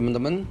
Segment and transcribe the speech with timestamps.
[0.00, 0.48] Teman-teman,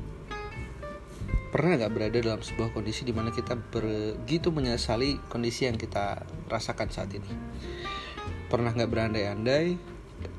[1.50, 6.22] pernah nggak berada dalam sebuah kondisi di mana kita begitu menyesali kondisi yang kita
[6.54, 7.34] rasakan saat ini?
[8.46, 9.74] Pernah nggak berandai-andai,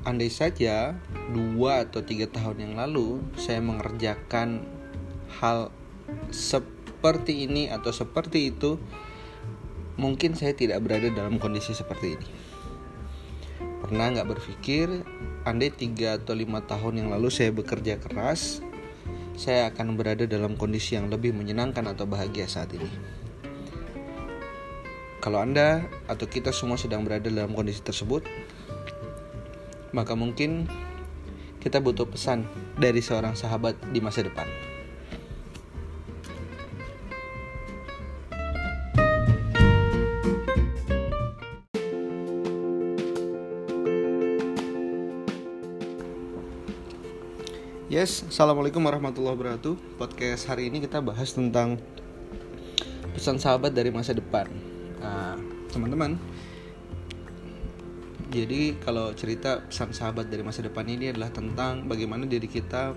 [0.07, 0.95] andai saja
[1.35, 4.63] dua atau tiga tahun yang lalu saya mengerjakan
[5.43, 5.75] hal
[6.31, 8.79] seperti ini atau seperti itu,
[9.99, 12.29] mungkin saya tidak berada dalam kondisi seperti ini.
[13.59, 14.87] Pernah nggak berpikir,
[15.43, 18.70] andai tiga atau lima tahun yang lalu saya bekerja keras,
[19.35, 22.87] saya akan berada dalam kondisi yang lebih menyenangkan atau bahagia saat ini.
[25.21, 28.25] Kalau Anda atau kita semua sedang berada dalam kondisi tersebut,
[29.93, 30.65] maka mungkin
[31.61, 32.49] kita butuh pesan
[32.81, 34.70] dari seorang sahabat di masa depan.
[47.91, 49.99] Yes, assalamualaikum warahmatullahi wabarakatuh.
[49.99, 51.75] Podcast hari ini kita bahas tentang
[53.11, 54.47] pesan sahabat dari masa depan.
[55.03, 55.35] Nah,
[55.75, 56.15] teman-teman,
[58.31, 62.95] jadi kalau cerita pesan sahabat dari masa depan ini adalah tentang bagaimana diri kita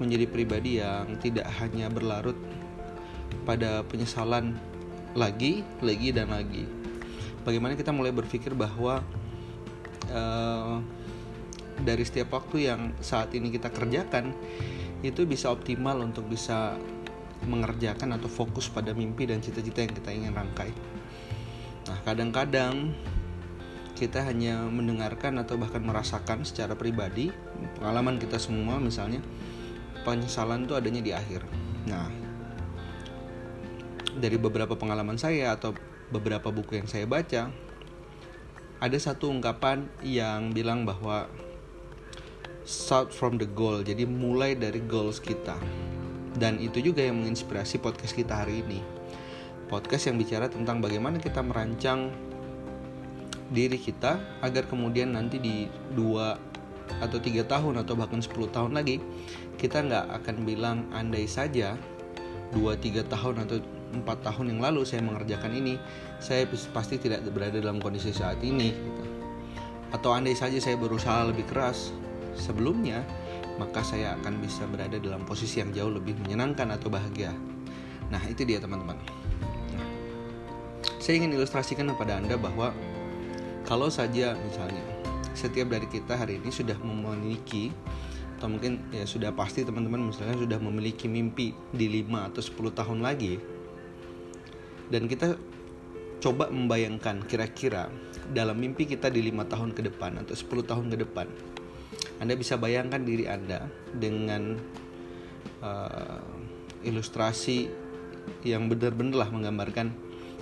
[0.00, 2.40] menjadi pribadi yang tidak hanya berlarut
[3.44, 4.56] pada penyesalan
[5.12, 6.64] lagi, lagi dan lagi.
[7.44, 9.04] Bagaimana kita mulai berpikir bahwa
[10.08, 10.80] uh,
[11.82, 14.34] dari setiap waktu yang saat ini kita kerjakan
[15.02, 16.74] itu bisa optimal untuk bisa
[17.46, 20.74] mengerjakan atau fokus pada mimpi dan cita-cita yang kita ingin rangkai.
[21.86, 22.92] Nah, kadang-kadang
[23.94, 27.34] kita hanya mendengarkan atau bahkan merasakan secara pribadi
[27.78, 29.18] pengalaman kita semua misalnya
[30.06, 31.42] penyesalan itu adanya di akhir.
[31.86, 32.06] Nah,
[34.18, 35.74] dari beberapa pengalaman saya atau
[36.10, 37.50] beberapa buku yang saya baca
[38.78, 41.26] ada satu ungkapan yang bilang bahwa
[42.68, 43.80] start from the goal.
[43.80, 45.56] Jadi mulai dari goals kita.
[46.36, 48.84] Dan itu juga yang menginspirasi podcast kita hari ini.
[49.72, 52.12] Podcast yang bicara tentang bagaimana kita merancang
[53.48, 55.64] diri kita agar kemudian nanti di
[55.96, 56.36] dua
[57.00, 59.00] atau tiga tahun atau bahkan 10 tahun lagi
[59.60, 61.76] kita nggak akan bilang andai saja
[62.52, 63.60] dua tiga tahun atau
[63.92, 65.76] empat tahun yang lalu saya mengerjakan ini
[66.20, 69.04] saya pasti tidak berada dalam kondisi saat ini gitu.
[69.96, 71.92] atau andai saja saya berusaha lebih keras
[72.38, 73.02] sebelumnya,
[73.58, 77.34] maka saya akan bisa berada dalam posisi yang jauh lebih menyenangkan atau bahagia.
[78.08, 78.96] Nah, itu dia teman-teman.
[81.02, 82.72] Saya ingin ilustrasikan kepada Anda bahwa
[83.68, 84.80] kalau saja misalnya
[85.36, 87.70] setiap dari kita hari ini sudah memiliki
[88.38, 92.98] atau mungkin ya sudah pasti teman-teman misalnya sudah memiliki mimpi di 5 atau 10 tahun
[93.02, 93.34] lagi
[94.94, 95.34] dan kita
[96.18, 97.90] coba membayangkan kira-kira
[98.30, 101.26] dalam mimpi kita di lima tahun ke depan atau 10 tahun ke depan
[102.18, 104.58] anda bisa bayangkan diri Anda dengan
[105.62, 106.18] uh,
[106.82, 107.70] ilustrasi
[108.42, 109.94] yang benar-benar menggambarkan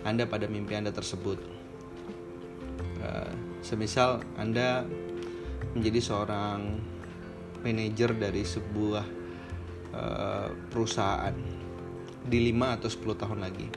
[0.08, 1.36] Anda pada mimpi Anda tersebut.
[3.04, 4.88] Uh, semisal Anda
[5.76, 6.80] menjadi seorang
[7.60, 9.04] manajer dari sebuah
[9.92, 11.36] uh, perusahaan
[12.24, 13.68] di 5 atau 10 tahun lagi.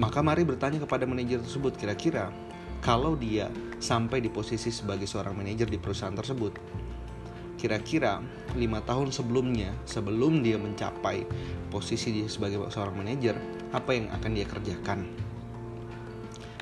[0.00, 2.47] Maka mari bertanya kepada manajer tersebut kira-kira
[2.78, 6.54] kalau dia sampai di posisi sebagai seorang manajer di perusahaan tersebut.
[7.58, 8.22] Kira-kira
[8.54, 11.26] lima tahun sebelumnya, sebelum dia mencapai
[11.74, 13.34] posisi dia sebagai seorang manajer,
[13.74, 15.10] apa yang akan dia kerjakan?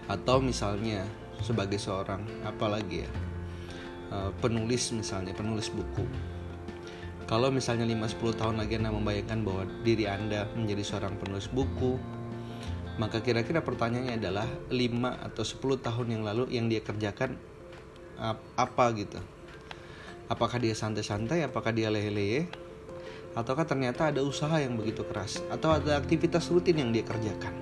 [0.08, 1.04] Atau misalnya
[1.44, 3.10] sebagai seorang apa lagi ya
[4.12, 6.06] eh, penulis misalnya penulis buku
[7.26, 11.98] kalau misalnya 5-10 tahun lagi Anda membayangkan bahwa diri Anda menjadi seorang penulis buku
[12.96, 17.36] maka kira-kira pertanyaannya adalah 5 atau 10 tahun yang lalu yang dia kerjakan
[18.56, 19.20] apa gitu.
[20.26, 22.48] Apakah dia santai-santai, apakah dia lele-lele,
[23.36, 27.52] ataukah ternyata ada usaha yang begitu keras, atau ada aktivitas rutin yang dia kerjakan.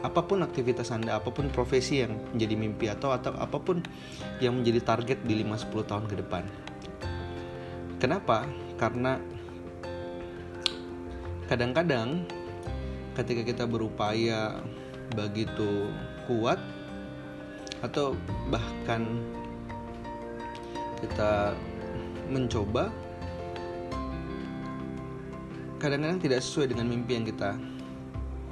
[0.00, 3.84] Apa pun aktivitas Anda, apa pun profesi yang menjadi mimpi atau atau apa pun
[4.40, 6.44] yang menjadi target di 5-10 tahun ke depan.
[8.00, 8.48] Kenapa?
[8.80, 9.20] Karena
[11.50, 12.24] kadang-kadang
[13.20, 14.64] ketika kita berupaya
[15.12, 15.92] begitu
[16.24, 16.56] kuat
[17.84, 18.16] atau
[18.48, 19.04] bahkan
[21.00, 21.56] kita
[22.28, 22.92] mencoba
[25.80, 27.56] kadang-kadang tidak sesuai dengan mimpi yang kita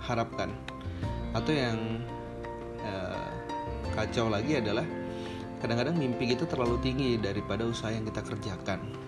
[0.00, 0.48] harapkan.
[1.36, 2.00] Atau yang
[2.80, 3.28] eh,
[3.92, 4.84] kacau lagi adalah
[5.60, 9.07] kadang-kadang mimpi kita terlalu tinggi daripada usaha yang kita kerjakan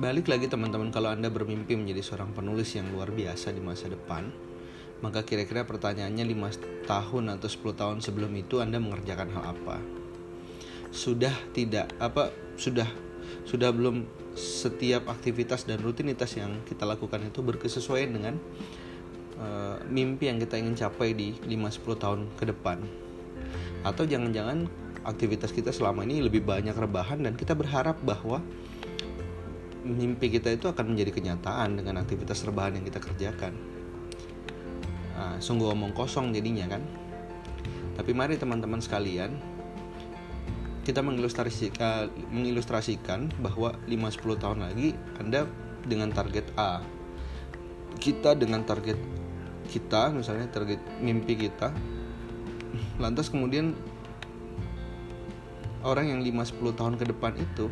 [0.00, 4.32] Balik lagi teman-teman kalau Anda bermimpi menjadi seorang penulis yang luar biasa di masa depan,
[5.04, 10.00] maka kira-kira pertanyaannya 5 tahun atau 10 tahun sebelum itu Anda mengerjakan hal apa?
[10.90, 12.86] sudah tidak apa sudah
[13.46, 18.34] sudah belum setiap aktivitas dan rutinitas yang kita lakukan itu berkesesuaian dengan
[19.38, 22.78] uh, mimpi yang kita ingin capai di 5-10 tahun ke depan
[23.86, 24.66] atau jangan-jangan
[25.06, 28.42] aktivitas kita selama ini lebih banyak rebahan dan kita berharap bahwa
[29.84, 33.56] mimpi kita itu akan menjadi kenyataan dengan aktivitas rebahan yang kita kerjakan.
[35.16, 36.82] Nah, sungguh omong kosong jadinya kan?
[37.96, 39.36] Tapi mari teman-teman sekalian
[40.80, 45.44] kita mengilustrasikan, mengilustrasikan bahwa 5-10 tahun lagi Anda
[45.84, 46.80] dengan target A
[48.00, 48.96] kita dengan target
[49.68, 51.70] kita misalnya target mimpi kita
[52.96, 53.76] lantas kemudian
[55.84, 57.68] orang yang 5-10 tahun ke depan itu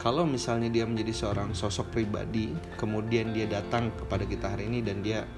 [0.00, 5.04] kalau misalnya dia menjadi seorang sosok pribadi kemudian dia datang kepada kita hari ini dan
[5.04, 5.28] dia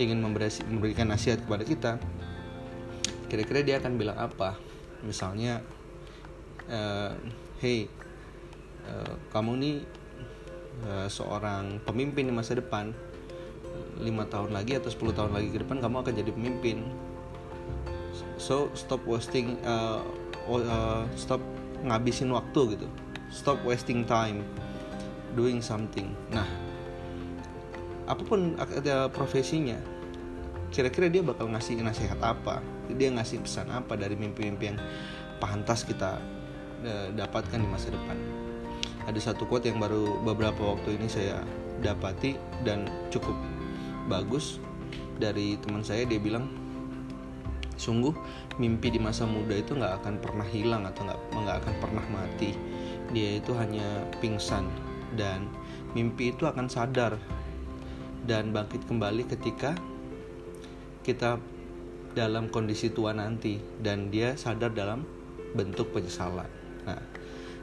[0.00, 2.00] ingin memberikan nasihat kepada kita
[3.30, 4.58] kira-kira dia akan bilang apa?
[5.06, 5.62] Misalnya
[6.66, 7.14] uh,
[7.62, 7.86] hey
[8.90, 9.76] uh, kamu nih
[10.82, 12.90] uh, seorang pemimpin di masa depan.
[14.02, 16.82] Lima tahun lagi atau 10 tahun lagi ke depan kamu akan jadi pemimpin.
[18.40, 20.02] So stop wasting uh,
[20.50, 21.38] uh, stop
[21.84, 22.88] ngabisin waktu gitu
[23.30, 24.42] stop wasting time
[25.38, 26.10] doing something.
[26.34, 26.46] Nah
[28.10, 28.58] apa pun
[29.14, 29.78] profesinya
[30.70, 32.62] kira-kira dia bakal ngasih nasihat apa?
[32.90, 34.78] Dia ngasih pesan apa dari mimpi-mimpi yang
[35.42, 36.18] pantas kita
[36.86, 38.18] uh, dapatkan di masa depan?
[39.06, 41.42] Ada satu quote yang baru beberapa waktu ini saya
[41.82, 43.34] dapati dan cukup
[44.06, 44.62] bagus
[45.18, 46.06] dari teman saya.
[46.06, 46.46] Dia bilang
[47.80, 48.12] sungguh
[48.60, 52.52] mimpi di masa muda itu nggak akan pernah hilang atau nggak nggak akan pernah mati
[53.10, 54.66] dia itu hanya pingsan
[55.18, 55.50] dan
[55.92, 57.18] mimpi itu akan sadar
[58.24, 59.74] dan bangkit kembali ketika
[61.02, 61.42] kita
[62.14, 65.02] dalam kondisi tua nanti dan dia sadar dalam
[65.54, 66.46] bentuk penyesalan.
[66.86, 67.02] Nah,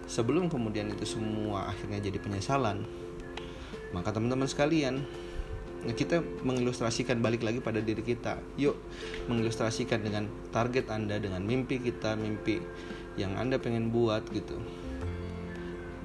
[0.07, 2.83] sebelum kemudian itu semua akhirnya jadi penyesalan,
[3.91, 5.03] maka teman-teman sekalian
[5.87, 8.41] kita mengilustrasikan balik lagi pada diri kita.
[8.59, 8.75] Yuk,
[9.29, 12.59] mengilustrasikan dengan target Anda, dengan mimpi kita, mimpi
[13.15, 14.57] yang Anda pengen buat gitu.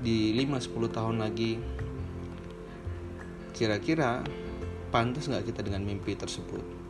[0.03, 1.63] Di 5-10 tahun lagi,
[3.55, 4.27] kira-kira
[4.91, 6.83] pantas nggak kita dengan mimpi tersebut?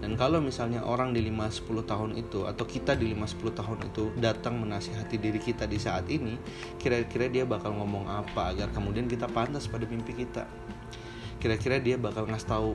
[0.00, 4.56] Dan kalau misalnya orang di 5-10 tahun itu atau kita di 5-10 tahun itu datang
[4.62, 6.40] menasihati diri kita di saat ini,
[6.80, 10.48] kira-kira dia bakal ngomong apa agar kemudian kita pantas pada mimpi kita
[11.40, 12.70] kira-kira dia bakal ngasih tahu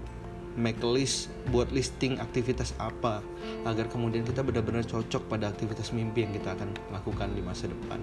[0.58, 3.22] make list buat listing aktivitas apa
[3.64, 8.02] agar kemudian kita benar-benar cocok pada aktivitas mimpi yang kita akan lakukan di masa depan.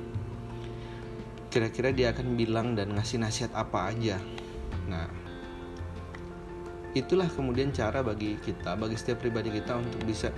[1.53, 4.17] Kira-kira dia akan bilang dan ngasih nasihat apa aja.
[4.89, 5.05] Nah,
[6.97, 10.33] itulah kemudian cara bagi kita, bagi setiap pribadi kita untuk bisa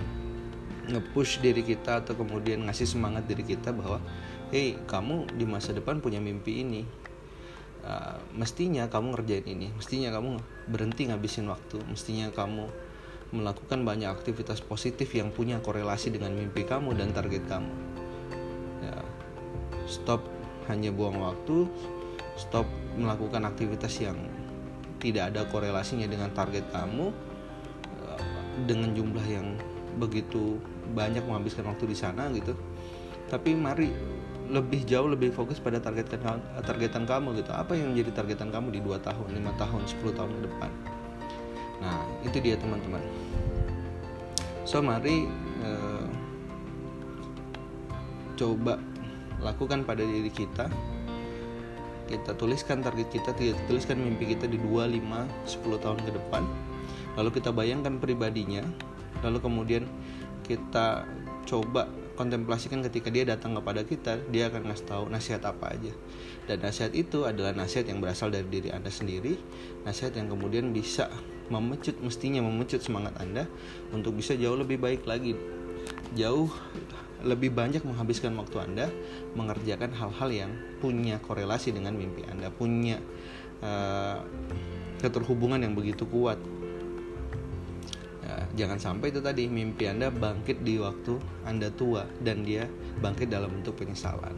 [0.85, 3.97] nge-push diri kita atau kemudian ngasih semangat diri kita bahwa
[4.53, 6.85] hey kamu di masa depan punya mimpi ini
[7.81, 10.37] uh, mestinya kamu ngerjain ini mestinya kamu
[10.69, 12.69] berhenti ngabisin waktu mestinya kamu
[13.33, 17.73] melakukan banyak aktivitas positif yang punya korelasi dengan mimpi kamu dan target kamu
[18.85, 19.01] ya,
[19.89, 20.21] stop
[20.71, 21.69] hanya buang waktu
[22.35, 24.17] stop melakukan aktivitas yang
[24.99, 27.11] tidak ada korelasinya dengan target kamu
[28.01, 28.19] uh,
[28.65, 29.55] dengan jumlah yang
[29.95, 30.59] begitu
[30.91, 32.55] banyak menghabiskan waktu di sana gitu.
[33.31, 33.89] Tapi mari
[34.45, 37.51] lebih jauh lebih fokus pada targetan targetan kamu gitu.
[37.55, 40.71] Apa yang menjadi targetan kamu di 2 tahun 5 tahun 10 tahun ke depan?
[41.81, 43.01] Nah itu dia teman-teman.
[44.65, 45.25] So mari
[45.65, 46.05] eh,
[48.35, 48.77] coba
[49.45, 50.65] lakukan pada diri kita.
[52.09, 54.97] Kita tuliskan target kita kita tuliskan mimpi kita di 2, 5,
[55.45, 56.43] 10 tahun ke depan.
[57.17, 58.65] Lalu kita bayangkan pribadinya.
[59.21, 59.83] Lalu kemudian
[60.45, 61.05] kita
[61.45, 65.93] coba kontemplasikan ketika dia datang kepada kita dia akan ngasih tahu nasihat apa aja.
[66.45, 69.37] Dan nasihat itu adalah nasihat yang berasal dari diri anda sendiri.
[69.85, 71.09] Nasihat yang kemudian bisa
[71.49, 73.45] memecut mestinya memecut semangat anda
[73.93, 75.37] untuk bisa jauh lebih baik lagi.
[76.17, 76.49] Jauh
[77.25, 78.87] lebih banyak menghabiskan waktu anda
[79.33, 83.01] mengerjakan hal-hal yang punya korelasi dengan mimpi anda punya
[83.65, 84.21] uh,
[85.01, 86.37] keterhubungan yang begitu kuat
[88.55, 92.65] jangan sampai itu tadi mimpi Anda bangkit di waktu Anda tua dan dia
[93.03, 94.33] bangkit dalam bentuk penyesalan.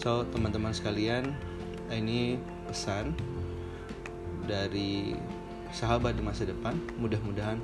[0.00, 1.36] So, teman-teman sekalian,
[1.92, 3.12] ini pesan
[4.48, 5.14] dari
[5.70, 6.74] sahabat di masa depan.
[6.96, 7.60] Mudah-mudahan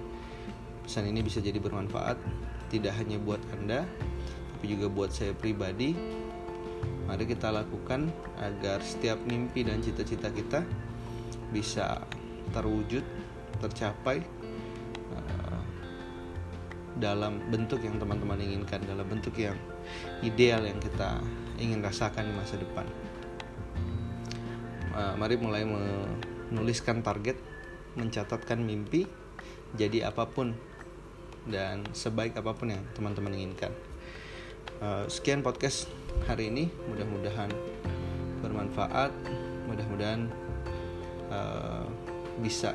[0.85, 2.21] pesan ini bisa jadi bermanfaat
[2.69, 3.85] tidak hanya buat Anda,
[4.57, 5.97] tapi juga buat saya pribadi.
[7.09, 10.61] Mari kita lakukan agar setiap mimpi dan cita-cita kita
[11.51, 12.05] bisa
[12.53, 13.03] terwujud,
[13.65, 14.21] tercapai
[16.99, 19.55] dalam bentuk yang teman-teman inginkan, dalam bentuk yang
[20.21, 21.23] ideal yang kita
[21.57, 22.87] ingin rasakan di masa depan.
[24.93, 25.63] Uh, mari mulai
[26.51, 27.39] menuliskan target,
[27.95, 29.07] mencatatkan mimpi,
[29.79, 30.59] jadi apa pun
[31.49, 33.73] dan sebaik apa pun yang teman-teman inginkan.
[34.78, 35.90] Uh, sekian podcast
[36.28, 37.50] hari ini, mudah-mudahan
[38.45, 39.11] bermanfaat,
[39.67, 40.31] mudah-mudahan
[41.33, 41.88] uh,
[42.38, 42.73] bisa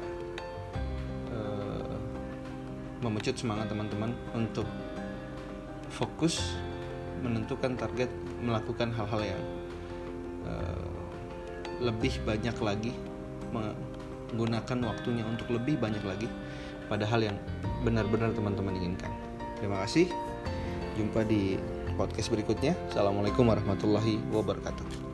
[3.03, 4.65] memecut semangat teman-teman untuk
[5.92, 6.56] fokus
[7.20, 8.08] menentukan target
[8.39, 9.44] melakukan hal-hal yang
[10.48, 10.88] uh,
[11.84, 12.92] lebih banyak lagi
[13.51, 16.32] menggunakan waktunya untuk lebih banyak lagi
[16.88, 17.38] pada hal yang
[17.84, 19.12] benar-benar teman-teman inginkan.
[19.60, 20.12] Terima kasih.
[21.00, 21.58] Jumpa di
[21.96, 22.75] podcast berikutnya.
[22.92, 25.12] Assalamualaikum warahmatullahi wabarakatuh.